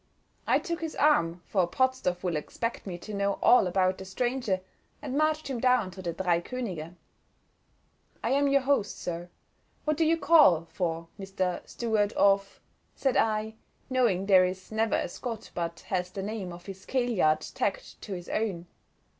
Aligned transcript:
I 0.47 0.57
took 0.57 0.81
his 0.81 0.95
arm, 0.95 1.43
for 1.45 1.67
Potzdorff 1.67 2.23
will 2.23 2.35
expect 2.35 2.87
me 2.87 2.97
to 2.97 3.13
know 3.13 3.33
all 3.33 3.67
about 3.67 3.99
the 3.99 4.05
stranger, 4.05 4.61
and 4.99 5.15
marched 5.15 5.47
him 5.47 5.59
down 5.59 5.91
to 5.91 6.01
the 6.01 6.11
Drei 6.11 6.41
Könige. 6.41 6.95
"I 8.23 8.31
am 8.31 8.47
your 8.47 8.61
host, 8.61 8.97
sir; 8.97 9.29
what 9.85 9.97
do 9.97 10.03
you 10.03 10.17
call 10.17 10.65
for, 10.71 11.07
Mr. 11.19 11.61
Stuart 11.69 12.13
of—?" 12.13 12.59
said 12.95 13.15
I, 13.15 13.53
knowing 13.91 14.25
there 14.25 14.43
is 14.43 14.71
never 14.71 14.95
a 14.95 15.07
Scot 15.07 15.51
but 15.53 15.81
has 15.81 16.09
the 16.09 16.23
name 16.23 16.51
of 16.51 16.65
his 16.65 16.83
kailyard 16.87 17.41
tacked 17.53 18.01
to 18.01 18.13
his 18.13 18.27
own. 18.29 18.65